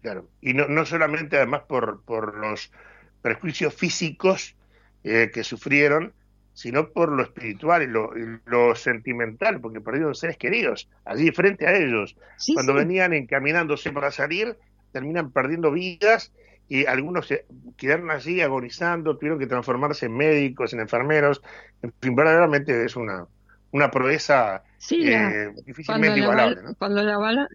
Claro, 0.02 0.30
y 0.40 0.54
no, 0.54 0.66
no 0.68 0.86
solamente 0.86 1.36
además 1.36 1.62
por, 1.68 2.02
por 2.02 2.36
los 2.38 2.72
prejuicios 3.20 3.74
físicos 3.74 4.56
eh, 5.04 5.30
que 5.32 5.44
sufrieron, 5.44 6.14
sino 6.54 6.90
por 6.90 7.12
lo 7.12 7.22
espiritual 7.22 7.82
y 7.82 7.86
lo, 7.86 8.10
lo, 8.46 8.74
sentimental, 8.74 9.60
porque 9.60 9.80
perdieron 9.80 10.14
seres 10.14 10.36
queridos 10.36 10.88
allí 11.04 11.30
frente 11.32 11.66
a 11.66 11.76
ellos. 11.76 12.16
Cuando 12.54 12.74
venían 12.74 13.12
encaminándose 13.12 13.92
para 13.92 14.10
salir, 14.10 14.56
terminan 14.92 15.30
perdiendo 15.30 15.70
vidas 15.70 16.32
y 16.70 16.86
algunos 16.86 17.26
se 17.26 17.46
quedaron 17.76 18.12
allí 18.12 18.40
agonizando, 18.40 19.16
tuvieron 19.16 19.40
que 19.40 19.48
transformarse 19.48 20.06
en 20.06 20.16
médicos, 20.16 20.72
en 20.72 20.78
enfermeros. 20.80 21.42
En 21.82 21.92
fin, 22.00 22.14
verdaderamente 22.14 22.84
es 22.84 22.94
una, 22.94 23.26
una 23.72 23.90
proeza 23.90 24.62
eh, 24.92 25.52
difícilmente 25.66 26.20
igualable. 26.20 26.60
Cuando 26.78 27.02
la 27.02 27.18
bala 27.18 27.48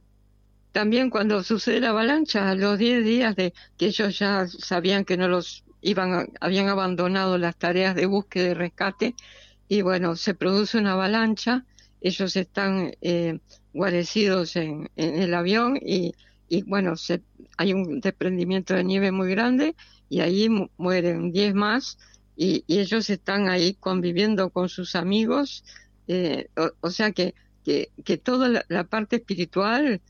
también 0.73 1.09
cuando 1.09 1.41
sucede 1.41 1.79
la 1.79 1.91
avalancha, 1.91 2.49
a 2.49 2.55
los 2.55 2.77
10 2.77 3.05
días 3.05 3.37
de 3.37 3.53
que 3.77 3.85
ellos 3.85 4.19
ya 4.19 4.45
sabían 4.47 5.05
que 5.05 5.15
no 5.15 5.29
los 5.29 5.63
iban, 5.79 6.27
habían 6.41 6.67
abandonado 6.67 7.37
las 7.37 7.55
tareas 7.55 7.95
de 7.95 8.07
búsqueda 8.07 8.49
y 8.49 8.53
rescate, 8.53 9.15
y 9.69 9.81
bueno, 9.81 10.17
se 10.17 10.33
produce 10.33 10.77
una 10.77 10.91
avalancha, 10.91 11.63
ellos 12.01 12.35
están 12.35 12.91
eh, 13.01 13.39
guarecidos 13.73 14.57
en, 14.57 14.89
el 14.97 15.33
avión 15.33 15.79
y, 15.81 16.13
y 16.49 16.63
bueno, 16.63 16.95
se, 16.95 17.21
hay 17.57 17.73
un 17.73 17.99
desprendimiento 17.99 18.73
de 18.73 18.83
nieve 18.83 19.11
muy 19.11 19.29
grande 19.31 19.75
y 20.09 20.19
ahí 20.19 20.49
mueren 20.77 21.31
10 21.31 21.55
más 21.55 21.97
y, 22.35 22.63
ellos 22.67 23.09
están 23.09 23.49
ahí 23.49 23.75
conviviendo 23.75 24.49
con 24.49 24.69
sus 24.69 24.95
amigos, 24.95 25.63
eh, 26.07 26.49
o, 26.81 26.89
sea 26.89 27.11
que, 27.11 27.33
que, 27.63 27.91
que 28.03 28.17
toda 28.17 28.65
la 28.67 28.83
parte 28.83 29.17
espiritual 29.17 30.01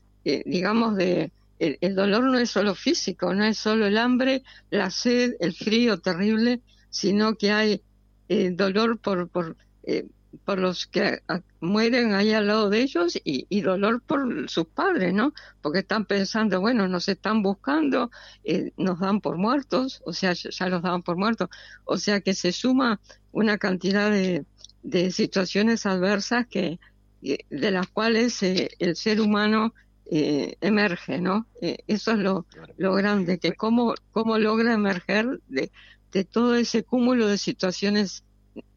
digamos, 0.44 0.96
de 0.96 1.30
el, 1.58 1.94
dolor 1.94 2.24
no 2.24 2.38
es 2.38 2.50
solo 2.50 2.74
físico, 2.74 3.32
no 3.34 3.44
es 3.44 3.58
solo 3.58 3.86
el 3.86 3.96
hambre, 3.96 4.42
la 4.70 4.90
sed, 4.90 5.34
el 5.40 5.54
frío 5.54 5.98
terrible, 5.98 6.60
sino 6.90 7.36
que 7.36 7.52
hay 7.52 7.82
eh, 8.28 8.50
dolor 8.50 8.98
por, 8.98 9.28
por, 9.28 9.56
eh, 9.84 10.06
por 10.44 10.58
los 10.58 10.86
que 10.86 11.22
mueren 11.60 12.14
ahí 12.14 12.32
al 12.32 12.46
lado 12.46 12.70
de 12.70 12.80
ellos 12.80 13.18
y, 13.24 13.60
dolor 13.60 14.02
por 14.02 14.48
sus 14.48 14.66
padres, 14.66 15.12
¿no? 15.12 15.32
Porque 15.62 15.80
están 15.80 16.04
pensando, 16.04 16.60
bueno, 16.60 16.88
nos 16.88 17.08
están 17.08 17.42
buscando, 17.42 18.10
eh, 18.44 18.72
nos 18.76 19.00
dan 19.00 19.20
por 19.20 19.36
muertos, 19.36 20.02
o 20.04 20.12
sea, 20.12 20.32
ya 20.32 20.68
los 20.68 20.82
dan 20.82 21.02
por 21.02 21.16
muertos, 21.16 21.48
o 21.84 21.98
sea 21.98 22.20
que 22.20 22.34
se 22.34 22.52
suma 22.52 23.00
una 23.32 23.58
cantidad 23.58 24.10
de, 24.10 24.44
de 24.82 25.10
situaciones 25.10 25.86
adversas 25.86 26.46
que 26.46 26.78
de 27.22 27.70
las 27.70 27.88
cuales 27.88 28.40
el 28.42 28.94
ser 28.94 29.20
humano 29.20 29.72
eh, 30.08 30.56
emerge, 30.60 31.20
¿no? 31.20 31.48
Eh, 31.60 31.78
eso 31.88 32.12
es 32.12 32.18
lo, 32.18 32.46
lo 32.76 32.94
grande, 32.94 33.38
que 33.38 33.54
cómo, 33.54 33.94
cómo 34.12 34.38
logra 34.38 34.72
emerger 34.72 35.40
de, 35.48 35.72
de 36.12 36.24
todo 36.24 36.54
ese 36.54 36.84
cúmulo 36.84 37.26
de 37.26 37.38
situaciones 37.38 38.24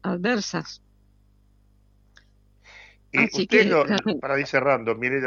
adversas. 0.02 0.82
Y 3.12 3.24
usted, 3.24 3.70
para 4.20 4.38
ir 4.38 4.46
cerrando, 4.46 4.94
mire, 4.94 5.20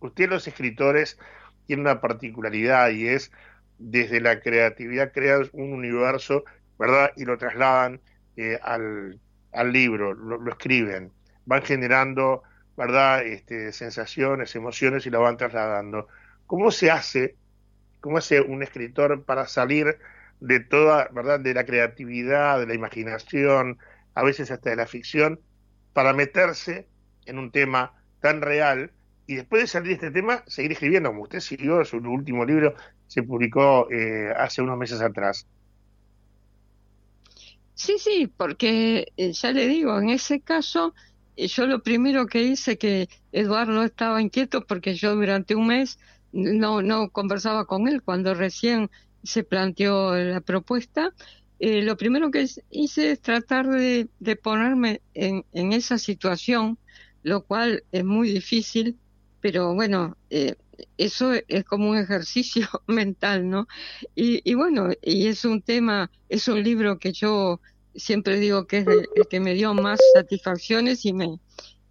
usted 0.00 0.28
los 0.28 0.46
escritores 0.46 1.18
tiene 1.66 1.82
una 1.82 2.00
particularidad 2.00 2.90
y 2.90 3.08
es 3.08 3.32
desde 3.78 4.20
la 4.20 4.40
creatividad 4.40 5.12
crean 5.12 5.48
un 5.52 5.72
universo, 5.72 6.44
¿verdad? 6.78 7.12
Y 7.16 7.24
lo 7.24 7.38
trasladan 7.38 8.00
eh, 8.36 8.58
al, 8.62 9.18
al 9.52 9.72
libro, 9.72 10.14
lo, 10.14 10.38
lo, 10.38 10.50
escriben, 10.52 11.10
van 11.46 11.62
generando 11.62 12.42
¿verdad? 12.76 13.24
Este, 13.24 13.72
sensaciones, 13.72 14.54
emociones 14.56 15.06
y 15.06 15.10
lo 15.10 15.20
van 15.20 15.36
trasladando. 15.36 16.08
¿Cómo 16.46 16.70
se 16.70 16.90
hace, 16.90 17.36
cómo 18.00 18.18
hace 18.18 18.40
un 18.40 18.62
escritor 18.62 19.24
para 19.24 19.46
salir 19.46 19.98
de 20.40 20.60
toda, 20.60 21.08
¿verdad? 21.12 21.40
De 21.40 21.54
la 21.54 21.64
creatividad, 21.64 22.58
de 22.58 22.66
la 22.66 22.74
imaginación, 22.74 23.78
a 24.14 24.22
veces 24.22 24.50
hasta 24.50 24.70
de 24.70 24.76
la 24.76 24.86
ficción, 24.86 25.40
para 25.92 26.12
meterse 26.12 26.88
en 27.26 27.38
un 27.38 27.50
tema 27.50 27.92
tan 28.20 28.40
real 28.40 28.90
y 29.26 29.36
después 29.36 29.62
de 29.62 29.66
salir 29.68 29.88
de 29.88 29.94
este 29.94 30.10
tema, 30.10 30.44
seguir 30.46 30.72
escribiendo, 30.72 31.10
como 31.10 31.22
usted 31.22 31.40
siguió 31.40 31.84
su 31.84 31.96
último 31.96 32.44
libro, 32.44 32.74
se 33.06 33.22
publicó 33.22 33.90
eh, 33.90 34.32
hace 34.36 34.60
unos 34.60 34.76
meses 34.76 35.00
atrás. 35.00 35.46
Sí, 37.74 37.96
sí, 37.98 38.30
porque 38.36 39.12
eh, 39.16 39.32
ya 39.32 39.52
le 39.52 39.66
digo, 39.66 39.98
en 39.98 40.10
ese 40.10 40.40
caso, 40.40 40.94
eh, 41.36 41.48
yo 41.48 41.66
lo 41.66 41.82
primero 41.82 42.26
que 42.26 42.42
hice 42.42 42.78
que 42.78 43.08
Eduardo 43.32 43.82
estaba 43.82 44.20
inquieto 44.20 44.66
porque 44.66 44.94
yo 44.94 45.14
durante 45.14 45.54
un 45.54 45.68
mes 45.68 45.98
no, 46.32 46.82
no 46.82 47.10
conversaba 47.10 47.64
con 47.64 47.88
él 47.88 48.02
cuando 48.02 48.34
recién 48.34 48.90
se 49.22 49.42
planteó 49.42 50.14
la 50.14 50.40
propuesta. 50.40 51.12
lo 51.58 51.96
primero 51.96 52.30
que 52.30 52.46
hice 52.70 53.12
es 53.12 53.20
tratar 53.20 53.68
de, 53.68 54.08
de 54.20 54.36
ponerme 54.36 55.00
en, 55.14 55.72
esa 55.72 55.98
situación, 55.98 56.78
lo 57.24 57.42
cual 57.42 57.82
es 57.90 58.04
muy 58.04 58.30
difícil, 58.30 58.96
pero 59.40 59.74
bueno, 59.74 60.16
eh, 60.30 60.54
eso 60.98 61.32
es 61.48 61.64
como 61.64 61.90
un 61.90 61.98
ejercicio 61.98 62.68
mental, 62.86 63.48
¿no? 63.48 63.66
Y, 64.14 64.54
bueno, 64.54 64.90
y 65.02 65.26
es 65.26 65.44
un 65.44 65.62
tema, 65.62 66.10
es 66.28 66.46
un 66.46 66.62
libro 66.62 66.98
que 66.98 67.12
yo 67.12 67.60
siempre 67.96 68.38
digo 68.38 68.66
que 68.66 68.78
es 68.78 68.86
el, 68.86 69.08
que 69.28 69.40
me 69.40 69.54
dio 69.54 69.72
más 69.74 70.00
satisfacciones 70.14 71.04
y 71.06 71.12
me, 71.12 71.40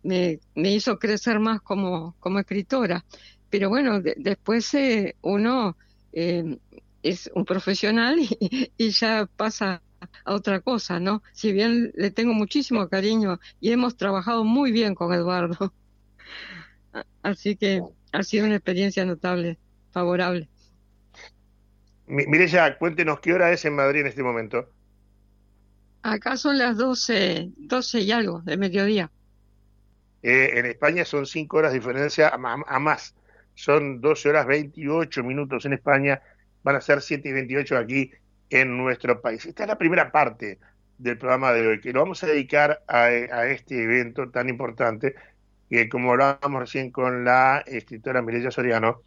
me, 0.04 0.40
hizo 0.56 1.00
crecer 1.00 1.40
más 1.40 1.62
como, 1.62 2.16
como 2.20 2.40
escritora. 2.40 3.04
Pero 3.50 3.70
bueno, 3.70 4.02
después 4.02 4.72
eh, 4.76 5.16
uno 5.22 5.78
eh, 6.12 6.58
es 7.02 7.32
un 7.34 7.46
profesional 7.46 8.20
y, 8.40 8.72
y, 8.78 8.90
ya 8.92 9.28
pasa 9.36 9.82
a 10.26 10.34
otra 10.34 10.62
cosa, 10.62 11.00
¿no? 11.00 11.24
Si 11.34 11.52
bien 11.52 11.92
le 11.96 12.12
tengo 12.12 12.34
muchísimo 12.34 12.88
cariño 12.90 13.40
y 13.60 13.72
hemos 13.72 13.98
trabajado 13.98 14.44
muy 14.44 14.72
bien 14.72 14.96
con 14.96 15.14
Eduardo. 15.14 15.74
Así 17.24 17.56
que 17.56 17.82
ha 18.12 18.24
sido 18.24 18.46
una 18.46 18.56
experiencia 18.56 19.06
notable, 19.06 19.58
favorable. 19.92 20.50
ya 22.48 22.78
cuéntenos 22.78 23.20
qué 23.20 23.34
hora 23.34 23.52
es 23.52 23.66
en 23.66 23.76
Madrid 23.76 24.02
en 24.02 24.08
este 24.08 24.24
momento. 24.24 24.70
Acá 26.04 26.36
son 26.36 26.58
las 26.58 26.78
12, 26.78 27.52
12 27.58 28.02
y 28.02 28.12
algo 28.12 28.42
de 28.42 28.58
mediodía. 28.58 29.10
Eh, 30.22 30.52
en 30.60 30.66
España 30.66 31.06
son 31.06 31.26
5 31.26 31.58
horas 31.58 31.72
de 31.72 31.80
diferencia 31.80 32.30
a, 32.30 32.80
más. 32.80 33.16
Son 33.56 34.02
12 34.02 34.30
horas 34.30 34.48
28 34.48 35.24
minutos 35.24 35.66
en 35.66 35.74
España, 35.74 36.22
van 36.64 36.76
a 36.76 36.82
ser 36.82 37.02
7 37.02 37.28
y 37.28 37.32
28 37.32 37.78
aquí 37.78 38.12
en 38.54 38.78
nuestro 38.78 39.20
país. 39.20 39.46
Esta 39.48 39.64
es 39.64 39.68
la 39.68 39.80
primera 39.80 40.12
parte 40.12 40.60
del 41.00 41.18
programa 41.18 41.52
de 41.54 41.68
hoy, 41.68 41.82
que 41.82 41.92
lo 41.92 42.02
vamos 42.02 42.24
a 42.24 42.28
dedicar 42.28 42.84
a, 42.88 43.10
este 43.10 43.84
evento 43.84 44.30
tan 44.30 44.48
importante 44.48 45.16
que 45.70 45.90
como 45.90 46.12
hablábamos 46.12 46.62
recién 46.62 46.92
con 46.92 47.26
la 47.26 47.64
escritora 47.66 48.22
Mireya 48.22 48.52
Soriano, 48.52 49.02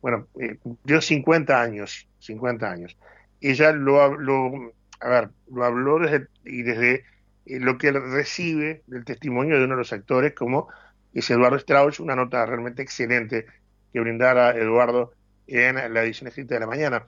bueno, 0.00 0.28
eh, 0.40 0.58
cumplió 0.62 1.00
50 1.00 1.60
años, 1.60 2.06
50 2.20 2.70
años. 2.70 2.96
Ella 3.40 3.72
lo, 3.72 4.16
lo, 4.16 4.72
a 5.00 5.08
ver, 5.08 5.30
lo 5.50 5.64
habló 5.64 5.98
desde, 5.98 6.28
y 6.44 6.62
desde 6.62 7.04
eh, 7.46 7.58
lo 7.58 7.78
que 7.78 7.90
recibe 7.90 8.84
del 8.86 9.04
testimonio 9.04 9.58
de 9.58 9.64
uno 9.64 9.74
de 9.74 9.78
los 9.78 9.92
actores, 9.92 10.34
como 10.34 10.68
es 11.12 11.28
Eduardo 11.30 11.58
Strauch, 11.58 11.98
una 11.98 12.14
nota 12.14 12.46
realmente 12.46 12.82
excelente 12.82 13.46
que 13.92 14.00
brindara 14.00 14.56
Eduardo 14.56 15.14
en 15.48 15.92
la 15.92 16.02
edición 16.02 16.28
escrita 16.28 16.54
de 16.54 16.60
la 16.60 16.66
mañana. 16.68 17.06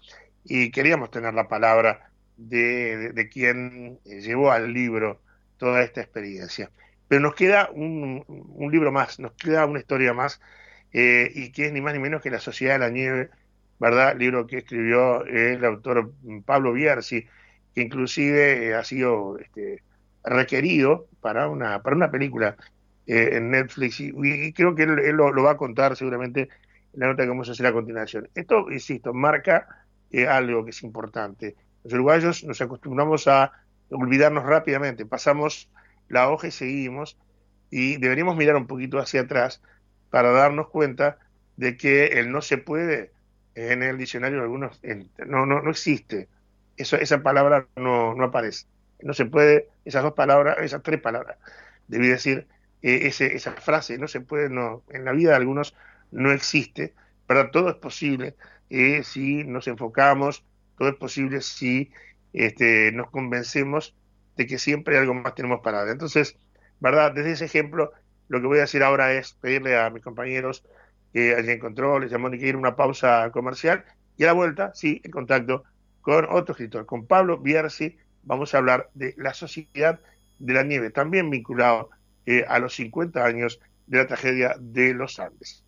Y 0.48 0.70
queríamos 0.70 1.10
tener 1.10 1.34
la 1.34 1.48
palabra 1.48 2.10
de, 2.36 3.12
de 3.12 3.28
quien 3.28 3.98
llevó 4.04 4.50
al 4.50 4.72
libro 4.72 5.20
toda 5.58 5.82
esta 5.82 6.00
experiencia. 6.00 6.70
Pero 7.08 7.20
nos 7.20 7.34
queda 7.34 7.70
un, 7.72 8.24
libro 8.70 8.90
más, 8.92 9.18
nos 9.20 9.32
queda 9.32 9.66
una 9.66 9.78
historia 9.78 10.12
más, 10.12 10.40
eh, 10.92 11.30
y 11.34 11.52
que 11.52 11.66
es 11.66 11.72
ni 11.72 11.80
más 11.80 11.94
ni 11.94 12.00
menos 12.00 12.22
que 12.22 12.30
La 12.30 12.40
Sociedad 12.40 12.74
de 12.74 12.78
la 12.80 12.90
Nieve, 12.90 13.30
¿verdad? 13.78 14.16
Libro 14.16 14.46
que 14.46 14.58
escribió 14.58 15.24
el 15.24 15.64
autor 15.64 16.12
Pablo 16.44 16.72
Bierzi, 16.72 17.26
que 17.74 17.82
inclusive 17.82 18.68
eh, 18.68 18.74
ha 18.74 18.82
sido 18.84 19.38
este, 19.38 19.82
requerido 20.24 21.06
para 21.20 21.48
una, 21.48 21.82
para 21.82 21.96
una 21.96 22.10
película 22.10 22.56
eh, 23.06 23.30
en 23.34 23.50
Netflix, 23.50 24.00
y, 24.00 24.52
creo 24.52 24.75
que 24.75 24.82
él, 24.84 25.16
lo, 25.16 25.42
va 25.42 25.52
a 25.52 25.56
contar 25.56 25.97
seguramente 25.97 26.49
en 26.92 27.00
la 27.00 27.06
nota 27.08 27.23
que 27.23 27.28
vamos 27.28 27.49
a 27.49 27.52
hacer 27.52 27.66
a 27.66 27.73
continuación. 27.73 28.28
Esto, 28.34 28.71
insisto, 28.71 29.14
marca 29.14 29.85
algo 30.28 30.64
que 30.64 30.71
es 30.71 30.82
importante. 30.82 31.56
Los 31.84 31.92
uruguayos 31.92 32.45
nos 32.45 32.60
acostumbramos 32.60 33.28
a 33.28 33.52
olvidarnos 33.90 34.45
rápidamente, 34.45 35.06
pasamos 35.06 35.69
la 36.08 36.30
hoja 36.30 36.49
y 36.49 36.50
seguimos, 36.50 37.19
y 37.71 37.97
deberíamos 37.99 38.36
mirar 38.36 38.56
un 38.56 38.66
poquito 38.66 38.99
hacia 38.99 39.23
atrás 39.23 39.60
para 40.10 40.30
darnos 40.30 40.69
cuenta 40.69 41.19
de 41.56 41.76
que 41.76 42.19
el 42.19 42.30
no 42.30 42.42
se 42.42 42.58
puede 42.58 43.12
en 43.54 43.82
el 43.82 43.99
diccionario 43.99 44.38
de 44.38 44.45
algunos 44.45 44.80
no, 45.26 45.47
no, 45.47 45.62
no 45.62 45.71
existe. 45.71 46.28
Eso, 46.76 46.97
esa 46.97 47.23
palabra 47.23 47.66
no, 47.76 48.14
no 48.14 48.25
aparece. 48.25 48.66
No 49.00 49.14
se 49.14 49.25
puede, 49.26 49.69
esas 49.84 50.02
dos 50.02 50.12
palabras, 50.12 50.58
esas 50.60 50.82
tres 50.82 51.00
palabras, 51.00 51.38
debí 51.88 52.08
decir, 52.08 52.47
eh, 52.82 53.00
ese, 53.06 53.34
esa 53.34 53.52
frase, 53.52 53.99
no 53.99 54.08
se 54.08 54.21
puede, 54.21 54.50
no, 54.50 54.82
en 54.90 55.04
la 55.04 55.12
vida 55.12 55.30
de 55.30 55.36
algunos 55.36 55.75
no 56.10 56.32
existe, 56.32 56.95
pero 57.26 57.50
todo 57.50 57.71
es 57.71 57.76
posible 57.76 58.36
eh, 58.71 59.02
si 59.04 59.45
nos 59.45 59.69
enfocamos, 59.69 60.45
todo 60.78 60.89
es 60.89 60.97
posible 60.97 61.41
si 61.41 61.91
este, 62.32 62.93
nos 62.93 63.10
convencemos 63.10 63.97
de 64.36 64.47
que 64.47 64.58
siempre 64.58 64.99
algo 64.99 65.15
más 65.15 65.34
tenemos 65.34 65.60
para 65.60 65.78
dar. 65.78 65.89
Entonces, 65.89 66.39
¿verdad? 66.80 67.12
Desde 67.12 67.32
ese 67.32 67.45
ejemplo, 67.47 67.93
lo 68.28 68.41
que 68.41 68.47
voy 68.47 68.58
a 68.58 68.62
decir 68.62 68.82
ahora 68.82 69.12
es 69.12 69.34
pedirle 69.34 69.78
a 69.78 69.91
mis 69.91 70.02
compañeros 70.02 70.65
que 71.12 71.34
alguien 71.34 71.58
control, 71.58 72.02
les 72.02 72.10
llamó 72.10 72.30
que 72.30 72.36
ir 72.36 72.56
una 72.56 72.76
pausa 72.76 73.30
comercial 73.30 73.84
y 74.17 74.25
a 74.25 74.28
la 74.28 74.32
vuelta, 74.32 74.73
sí, 74.75 75.00
en 75.04 75.10
contacto 75.10 75.65
con 76.00 76.26
otro 76.30 76.52
escritor, 76.52 76.86
con 76.86 77.06
Pablo 77.06 77.39
Bierzi, 77.39 77.97
vamos 78.23 78.54
a 78.54 78.58
hablar 78.58 78.91
de 78.95 79.15
la 79.17 79.34
sociedad 79.34 80.00
de 80.39 80.54
la 80.54 80.62
nieve, 80.62 80.91
también 80.91 81.30
vinculado 81.30 81.91
eh, 82.26 82.45
a 82.47 82.58
los 82.58 82.75
50 82.75 83.25
años 83.25 83.60
de 83.86 83.99
la 83.99 84.06
tragedia 84.06 84.56
de 84.58 84.95
los 84.95 85.19
Andes. 85.19 85.65